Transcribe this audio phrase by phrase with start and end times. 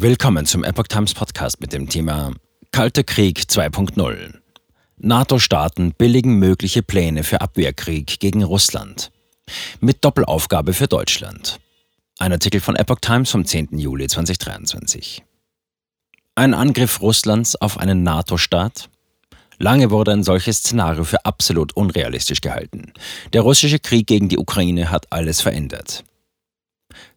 [0.00, 2.32] Willkommen zum Epoch Times Podcast mit dem Thema
[2.70, 4.32] Kalter Krieg 2.0.
[4.98, 9.10] NATO-Staaten billigen mögliche Pläne für Abwehrkrieg gegen Russland.
[9.80, 11.58] Mit Doppelaufgabe für Deutschland.
[12.16, 13.76] Ein Artikel von Epoch Times vom 10.
[13.76, 15.24] Juli 2023.
[16.36, 18.90] Ein Angriff Russlands auf einen NATO-Staat?
[19.58, 22.92] Lange wurde ein solches Szenario für absolut unrealistisch gehalten.
[23.32, 26.04] Der russische Krieg gegen die Ukraine hat alles verändert.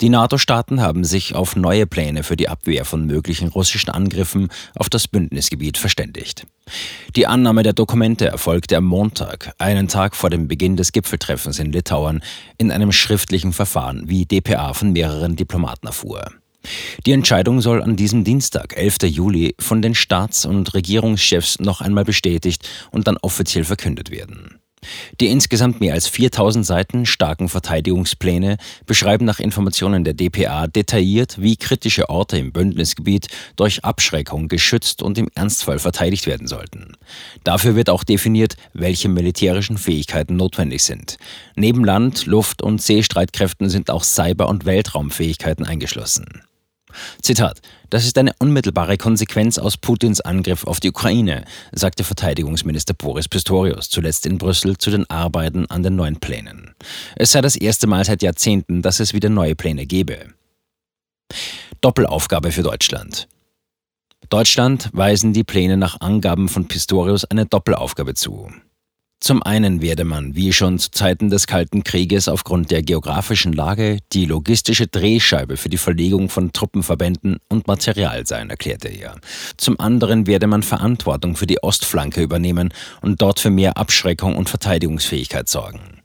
[0.00, 4.90] Die NATO-Staaten haben sich auf neue Pläne für die Abwehr von möglichen russischen Angriffen auf
[4.90, 6.46] das Bündnisgebiet verständigt.
[7.14, 11.72] Die Annahme der Dokumente erfolgte am Montag, einen Tag vor dem Beginn des Gipfeltreffens in
[11.72, 12.22] Litauen,
[12.58, 16.30] in einem schriftlichen Verfahren, wie dpa von mehreren Diplomaten erfuhr.
[17.06, 19.04] Die Entscheidung soll an diesem Dienstag, 11.
[19.04, 24.58] Juli, von den Staats- und Regierungschefs noch einmal bestätigt und dann offiziell verkündet werden.
[25.20, 31.56] Die insgesamt mehr als 4000 Seiten starken Verteidigungspläne beschreiben nach Informationen der DPA detailliert, wie
[31.56, 36.96] kritische Orte im Bündnisgebiet durch Abschreckung geschützt und im Ernstfall verteidigt werden sollten.
[37.44, 41.18] Dafür wird auch definiert, welche militärischen Fähigkeiten notwendig sind.
[41.54, 46.42] Neben Land-, Luft- und Seestreitkräften sind auch Cyber- und Weltraumfähigkeiten eingeschlossen.
[47.22, 53.28] Zitat: Das ist eine unmittelbare Konsequenz aus Putins Angriff auf die Ukraine, sagte Verteidigungsminister Boris
[53.28, 56.74] Pistorius zuletzt in Brüssel zu den Arbeiten an den neuen Plänen.
[57.16, 60.34] Es sei das erste Mal seit Jahrzehnten, dass es wieder neue Pläne gebe.
[61.80, 63.28] Doppelaufgabe für Deutschland.
[64.28, 68.50] Deutschland weisen die Pläne nach Angaben von Pistorius eine Doppelaufgabe zu.
[69.18, 73.98] Zum einen werde man, wie schon zu Zeiten des Kalten Krieges, aufgrund der geografischen Lage
[74.12, 79.16] die logistische Drehscheibe für die Verlegung von Truppenverbänden und Material sein, erklärte er.
[79.56, 84.50] Zum anderen werde man Verantwortung für die Ostflanke übernehmen und dort für mehr Abschreckung und
[84.50, 85.95] Verteidigungsfähigkeit sorgen.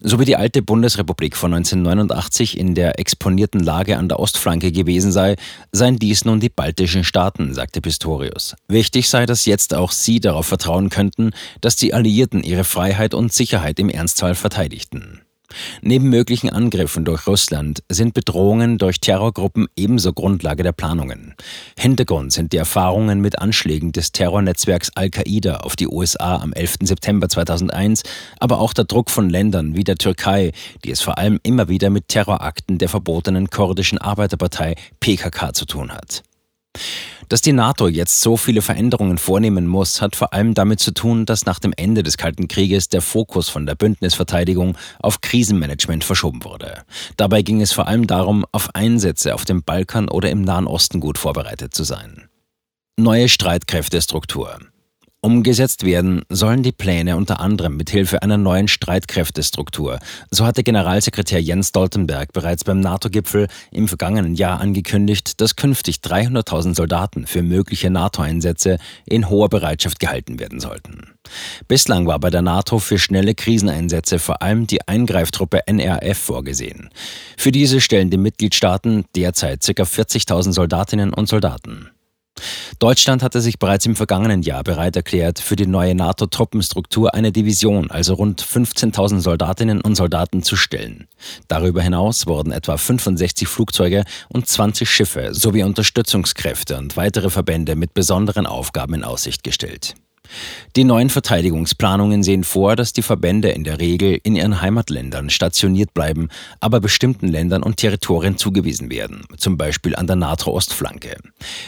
[0.00, 5.12] So wie die alte Bundesrepublik von 1989 in der exponierten Lage an der Ostflanke gewesen
[5.12, 5.36] sei,
[5.72, 8.54] seien dies nun die baltischen Staaten, sagte Pistorius.
[8.68, 13.32] Wichtig sei, dass jetzt auch sie darauf vertrauen könnten, dass die Alliierten ihre Freiheit und
[13.32, 15.25] Sicherheit im Ernstfall verteidigten.
[15.82, 21.34] Neben möglichen Angriffen durch Russland sind Bedrohungen durch Terrorgruppen ebenso Grundlage der Planungen.
[21.78, 26.76] Hintergrund sind die Erfahrungen mit Anschlägen des Terrornetzwerks Al-Qaida auf die USA am 11.
[26.82, 28.02] September 2001,
[28.40, 30.52] aber auch der Druck von Ländern wie der Türkei,
[30.84, 35.92] die es vor allem immer wieder mit Terrorakten der verbotenen kurdischen Arbeiterpartei PKK zu tun
[35.92, 36.22] hat.
[37.28, 41.26] Dass die NATO jetzt so viele Veränderungen vornehmen muss, hat vor allem damit zu tun,
[41.26, 46.44] dass nach dem Ende des Kalten Krieges der Fokus von der Bündnisverteidigung auf Krisenmanagement verschoben
[46.44, 46.82] wurde.
[47.16, 51.00] Dabei ging es vor allem darum, auf Einsätze auf dem Balkan oder im Nahen Osten
[51.00, 52.28] gut vorbereitet zu sein.
[52.96, 54.58] Neue Streitkräftestruktur.
[55.22, 59.98] Umgesetzt werden sollen die Pläne unter anderem mit Hilfe einer neuen Streitkräftestruktur.
[60.30, 66.76] So hatte Generalsekretär Jens Stoltenberg bereits beim NATO-Gipfel im vergangenen Jahr angekündigt, dass künftig 300.000
[66.76, 71.14] Soldaten für mögliche NATO-Einsätze in hoher Bereitschaft gehalten werden sollten.
[71.66, 76.90] Bislang war bei der NATO für schnelle Kriseneinsätze vor allem die Eingreiftruppe NRF vorgesehen.
[77.36, 79.82] Für diese stellen die Mitgliedstaaten derzeit ca.
[79.82, 81.90] 40.000 Soldatinnen und Soldaten.
[82.78, 87.90] Deutschland hatte sich bereits im vergangenen Jahr bereit erklärt, für die neue NATO-Truppenstruktur eine Division,
[87.90, 91.08] also rund 15.000 Soldatinnen und Soldaten zu stellen.
[91.48, 97.94] Darüber hinaus wurden etwa 65 Flugzeuge und 20 Schiffe sowie Unterstützungskräfte und weitere Verbände mit
[97.94, 99.94] besonderen Aufgaben in Aussicht gestellt.
[100.76, 105.94] Die neuen Verteidigungsplanungen sehen vor, dass die Verbände in der Regel in ihren Heimatländern stationiert
[105.94, 106.28] bleiben,
[106.60, 111.16] aber bestimmten Ländern und Territorien zugewiesen werden, zum Beispiel an der NATO-Ostflanke.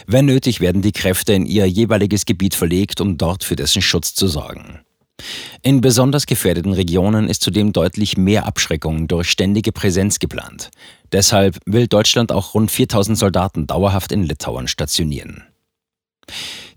[0.07, 4.15] Wenn nötig, werden die Kräfte in ihr jeweiliges Gebiet verlegt, um dort für dessen Schutz
[4.15, 4.81] zu sorgen.
[5.63, 10.71] In besonders gefährdeten Regionen ist zudem deutlich mehr Abschreckung durch ständige Präsenz geplant.
[11.13, 15.48] Deshalb will Deutschland auch rund 4000 Soldaten dauerhaft in Litauen stationieren.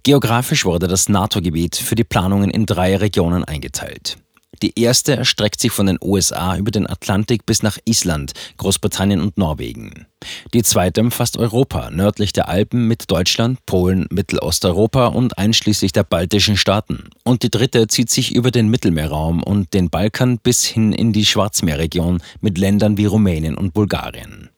[0.03, 4.17] Geografisch wurde das NATO-Gebiet für die Planungen in drei Regionen eingeteilt.
[4.62, 9.38] Die erste erstreckt sich von den USA über den Atlantik bis nach Island, Großbritannien und
[9.38, 10.06] Norwegen.
[10.53, 16.57] Die zweite umfasst Europa, nördlich der Alpen mit Deutschland, Polen, Mittelosteuropa und einschließlich der baltischen
[16.57, 17.09] Staaten.
[17.24, 21.25] Und die dritte zieht sich über den Mittelmeerraum und den Balkan bis hin in die
[21.25, 24.50] Schwarzmeerregion mit Ländern wie Rumänien und Bulgarien.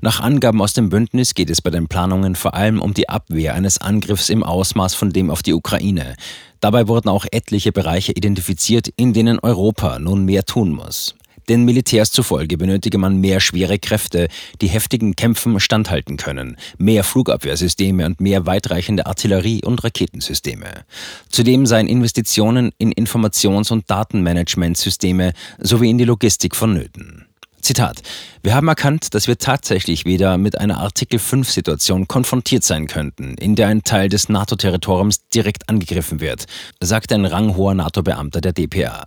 [0.00, 3.54] Nach Angaben aus dem Bündnis geht es bei den Planungen vor allem um die Abwehr
[3.54, 6.16] eines Angriffs im Ausmaß von dem auf die Ukraine.
[6.60, 11.14] Dabei wurden auch etliche Bereiche identifiziert, in denen Europa nun mehr tun muss.
[11.48, 14.28] Den Militärs zufolge benötige man mehr schwere Kräfte,
[14.60, 20.84] die heftigen Kämpfen standhalten können, mehr Flugabwehrsysteme und mehr weitreichende Artillerie- und Raketensysteme.
[21.28, 27.26] Zudem seien Investitionen in Informations- und Datenmanagementsysteme sowie in die Logistik vonnöten.
[27.62, 28.02] Zitat.
[28.42, 33.54] Wir haben erkannt, dass wir tatsächlich wieder mit einer Artikel 5-Situation konfrontiert sein könnten, in
[33.54, 36.46] der ein Teil des NATO-Territoriums direkt angegriffen wird,
[36.80, 39.04] sagte ein ranghoher NATO-Beamter der DPA.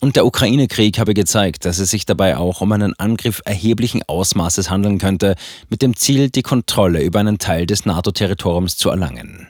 [0.00, 4.70] Und der Ukraine-Krieg habe gezeigt, dass es sich dabei auch um einen Angriff erheblichen Ausmaßes
[4.70, 5.36] handeln könnte,
[5.68, 9.48] mit dem Ziel, die Kontrolle über einen Teil des NATO-Territoriums zu erlangen.